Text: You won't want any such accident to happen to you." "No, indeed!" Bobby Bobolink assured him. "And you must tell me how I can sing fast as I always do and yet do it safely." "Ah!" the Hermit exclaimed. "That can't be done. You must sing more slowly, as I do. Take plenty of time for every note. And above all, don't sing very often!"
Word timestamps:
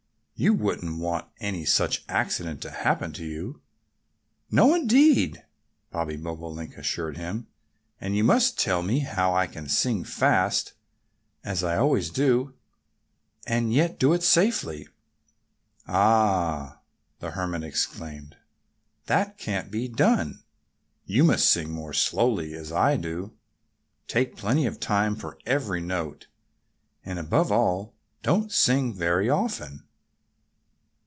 You 0.43 0.55
won't 0.55 0.97
want 0.97 1.27
any 1.39 1.65
such 1.65 2.03
accident 2.09 2.63
to 2.63 2.71
happen 2.71 3.13
to 3.13 3.23
you." 3.23 3.61
"No, 4.49 4.73
indeed!" 4.73 5.45
Bobby 5.91 6.17
Bobolink 6.17 6.77
assured 6.79 7.15
him. 7.15 7.45
"And 7.99 8.17
you 8.17 8.23
must 8.23 8.57
tell 8.57 8.81
me 8.81 9.01
how 9.01 9.35
I 9.35 9.45
can 9.45 9.69
sing 9.69 10.03
fast 10.03 10.73
as 11.43 11.63
I 11.63 11.77
always 11.77 12.09
do 12.09 12.55
and 13.45 13.71
yet 13.71 13.99
do 13.99 14.13
it 14.13 14.23
safely." 14.23 14.87
"Ah!" 15.87 16.79
the 17.19 17.29
Hermit 17.29 17.63
exclaimed. 17.63 18.35
"That 19.05 19.37
can't 19.37 19.69
be 19.69 19.87
done. 19.87 20.41
You 21.05 21.23
must 21.23 21.51
sing 21.51 21.71
more 21.71 21.93
slowly, 21.93 22.55
as 22.55 22.71
I 22.71 22.97
do. 22.97 23.37
Take 24.07 24.37
plenty 24.37 24.65
of 24.65 24.79
time 24.79 25.15
for 25.15 25.37
every 25.45 25.81
note. 25.81 26.25
And 27.05 27.19
above 27.19 27.51
all, 27.51 27.93
don't 28.23 28.51
sing 28.51 28.91
very 28.95 29.29
often!" 29.29 29.83